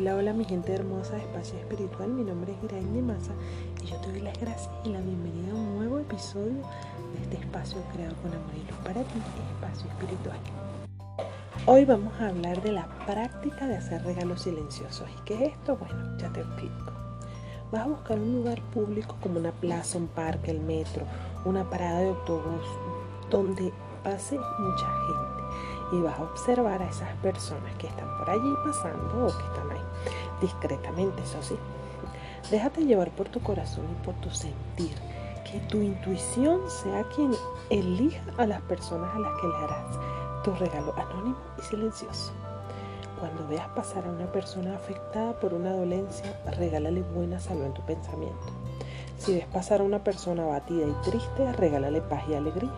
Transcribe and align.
Hola, 0.00 0.16
hola 0.16 0.32
mi 0.32 0.46
gente 0.46 0.72
hermosa 0.72 1.16
de 1.16 1.20
Espacio 1.20 1.58
Espiritual, 1.58 2.08
mi 2.08 2.24
nombre 2.24 2.54
es 2.54 2.64
Iraine 2.64 3.02
Maza 3.02 3.32
y 3.82 3.86
yo 3.86 3.98
te 3.98 4.10
doy 4.10 4.20
las 4.22 4.40
gracias 4.40 4.70
y 4.82 4.88
la 4.88 5.00
bienvenida 5.02 5.52
a 5.52 5.56
un 5.56 5.76
nuevo 5.76 5.98
episodio 5.98 6.54
de 7.12 7.22
este 7.22 7.36
espacio 7.36 7.76
creado 7.92 8.14
con 8.22 8.32
amor 8.32 8.50
y 8.56 8.66
luz 8.66 8.78
para 8.78 9.02
ti, 9.02 9.18
Espacio 9.56 9.90
Espiritual. 9.90 10.38
Hoy 11.66 11.84
vamos 11.84 12.18
a 12.18 12.28
hablar 12.28 12.62
de 12.62 12.72
la 12.72 12.88
práctica 13.04 13.66
de 13.66 13.76
hacer 13.76 14.02
regalos 14.02 14.40
silenciosos. 14.40 15.06
¿Y 15.18 15.24
qué 15.26 15.34
es 15.34 15.52
esto? 15.52 15.76
Bueno, 15.76 16.16
ya 16.16 16.32
te 16.32 16.40
explico. 16.40 16.92
Vas 17.70 17.82
a 17.82 17.88
buscar 17.88 18.18
un 18.18 18.36
lugar 18.36 18.62
público 18.70 19.16
como 19.20 19.38
una 19.38 19.52
plaza, 19.52 19.98
un 19.98 20.08
parque, 20.08 20.50
el 20.50 20.60
metro, 20.60 21.04
una 21.44 21.68
parada 21.68 22.00
de 22.00 22.08
autobús, 22.08 22.64
donde 23.28 23.70
pase 24.02 24.38
mucha 24.38 24.86
gente 24.86 25.39
y 25.92 26.00
vas 26.00 26.18
a 26.18 26.22
observar 26.22 26.82
a 26.82 26.88
esas 26.88 27.12
personas 27.16 27.74
que 27.78 27.86
están 27.86 28.08
por 28.18 28.30
allí 28.30 28.54
pasando 28.64 29.26
o 29.26 29.36
que 29.36 29.44
están 29.44 29.70
ahí 29.70 29.80
discretamente, 30.40 31.22
eso 31.22 31.42
sí. 31.42 31.56
Déjate 32.50 32.84
llevar 32.84 33.10
por 33.10 33.28
tu 33.28 33.40
corazón 33.40 33.84
y 33.90 34.04
por 34.04 34.14
tu 34.16 34.30
sentir. 34.30 34.94
Que 35.50 35.58
tu 35.68 35.78
intuición 35.78 36.60
sea 36.68 37.02
quien 37.14 37.32
elija 37.70 38.22
a 38.38 38.46
las 38.46 38.60
personas 38.62 39.14
a 39.14 39.18
las 39.18 39.40
que 39.40 39.48
le 39.48 39.56
harás 39.56 39.98
tu 40.44 40.54
regalo 40.54 40.94
anónimo 40.96 41.36
y 41.58 41.62
silencioso. 41.62 42.32
Cuando 43.18 43.46
veas 43.48 43.68
pasar 43.70 44.06
a 44.06 44.10
una 44.10 44.30
persona 44.32 44.76
afectada 44.76 45.32
por 45.38 45.52
una 45.52 45.72
dolencia, 45.72 46.40
regálale 46.56 47.02
buena 47.02 47.40
salud 47.40 47.64
en 47.64 47.74
tu 47.74 47.82
pensamiento. 47.82 48.46
Si 49.18 49.34
ves 49.34 49.46
pasar 49.46 49.80
a 49.80 49.84
una 49.84 50.02
persona 50.02 50.44
abatida 50.44 50.86
y 50.86 50.92
triste, 51.02 51.52
regálale 51.52 52.00
paz 52.00 52.22
y 52.28 52.34
alegría. 52.34 52.70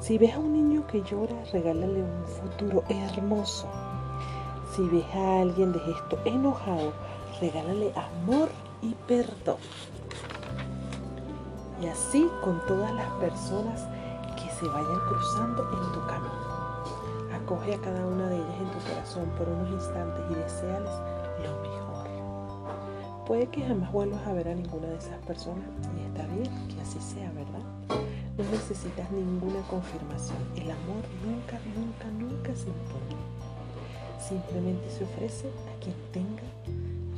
Si 0.00 0.16
ves 0.16 0.34
a 0.34 0.38
un 0.38 0.52
niño 0.52 0.86
que 0.86 1.02
llora, 1.02 1.34
regálale 1.52 2.02
un 2.02 2.24
futuro 2.24 2.84
hermoso. 2.88 3.66
Si 4.74 4.82
ves 4.88 5.04
a 5.14 5.40
alguien 5.40 5.72
de 5.72 5.80
gesto 5.80 6.18
enojado, 6.24 6.92
regálale 7.40 7.92
amor 7.94 8.48
y 8.80 8.94
perdón. 9.06 9.56
Y 11.82 11.86
así 11.86 12.28
con 12.42 12.64
todas 12.66 12.92
las 12.94 13.10
personas 13.14 13.86
que 14.36 14.48
se 14.50 14.66
vayan 14.66 15.00
cruzando 15.08 15.62
en 15.64 15.92
tu 15.92 16.06
camino. 16.06 16.48
Acoge 17.34 17.74
a 17.74 17.78
cada 17.78 18.06
una 18.06 18.28
de 18.28 18.36
ellas 18.36 18.60
en 18.60 18.70
tu 18.70 18.88
corazón 18.88 19.28
por 19.36 19.48
unos 19.48 19.70
instantes 19.70 20.24
y 20.30 20.34
deseales 20.34 20.90
lo 21.42 21.60
mejor. 21.60 22.06
Puede 23.26 23.48
que 23.48 23.62
jamás 23.62 23.92
vuelvas 23.92 24.24
a 24.26 24.32
ver 24.32 24.48
a 24.48 24.54
ninguna 24.54 24.86
de 24.86 24.96
esas 24.96 25.18
personas 25.26 25.66
y 25.96 26.04
está 26.04 26.26
bien 26.32 26.68
que 26.68 26.80
así 26.80 27.00
sea, 27.00 27.30
¿verdad? 27.32 27.87
No 28.38 28.44
necesitas 28.44 29.10
ninguna 29.10 29.60
confirmación. 29.66 30.38
El 30.54 30.70
amor 30.70 31.02
nunca, 31.26 31.58
nunca, 31.74 32.06
nunca 32.16 32.54
se 32.54 32.68
impone. 32.68 33.18
Simplemente 34.20 34.88
se 34.90 35.02
ofrece 35.02 35.48
a 35.48 35.80
quien 35.80 35.96
tenga 36.12 36.46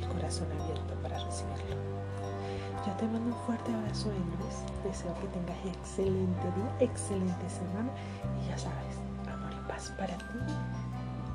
el 0.01 0.07
corazón 0.07 0.47
abierto 0.59 0.95
para 1.03 1.23
recibirlo. 1.23 1.77
Yo 2.87 2.91
te 2.93 3.05
mando 3.05 3.35
un 3.35 3.45
fuerte 3.45 3.71
abrazo, 3.71 4.09
Ángeles. 4.09 4.65
Deseo 4.83 5.13
que 5.21 5.27
tengas 5.27 5.77
excelente 5.77 6.41
día, 6.41 6.75
excelente 6.79 7.49
semana 7.49 7.91
y 8.41 8.47
ya 8.49 8.57
sabes, 8.57 8.97
amor 9.31 9.51
y 9.53 9.67
paz 9.69 9.93
para 9.99 10.17
ti. 10.17 10.39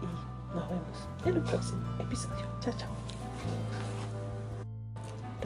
Y 0.02 0.56
nos 0.56 0.68
vemos 0.68 1.08
en 1.26 1.36
el 1.36 1.42
próximo 1.42 1.86
episodio. 2.00 2.44
Chao, 2.60 2.74
chao. 2.76 3.95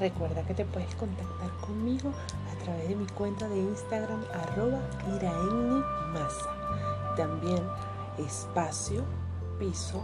Recuerda 0.00 0.42
que 0.46 0.54
te 0.54 0.64
puedes 0.64 0.94
contactar 0.94 1.50
conmigo 1.60 2.10
a 2.50 2.64
través 2.64 2.88
de 2.88 2.96
mi 2.96 3.06
cuenta 3.08 3.46
de 3.48 3.58
Instagram 3.58 4.24
arroba 4.32 4.80
Masa. 6.14 7.14
También 7.18 7.62
espacio 8.16 9.04
piso 9.58 10.02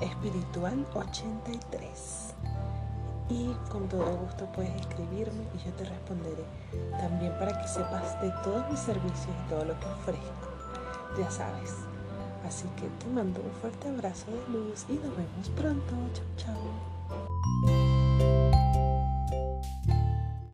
espiritual 0.00 0.84
83. 0.94 2.34
Y 3.28 3.54
con 3.70 3.88
todo 3.88 4.16
gusto 4.16 4.46
puedes 4.52 4.74
escribirme 4.80 5.44
y 5.54 5.64
yo 5.64 5.72
te 5.74 5.84
responderé. 5.84 6.44
También 6.98 7.38
para 7.38 7.56
que 7.62 7.68
sepas 7.68 8.20
de 8.20 8.30
todos 8.42 8.68
mis 8.68 8.80
servicios 8.80 9.28
y 9.46 9.48
todo 9.48 9.64
lo 9.64 9.78
que 9.78 9.86
ofrezco. 9.86 10.48
Ya 11.16 11.30
sabes. 11.30 11.72
Así 12.44 12.66
que 12.76 12.88
te 12.98 13.06
mando 13.12 13.40
un 13.40 13.52
fuerte 13.60 13.88
abrazo 13.88 14.26
de 14.32 14.52
luz 14.52 14.84
y 14.88 14.94
nos 14.94 15.16
vemos 15.16 15.48
pronto. 15.54 15.94
Chao, 16.14 16.26
chao. 16.36 16.73